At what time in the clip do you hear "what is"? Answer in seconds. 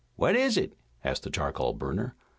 0.15-0.57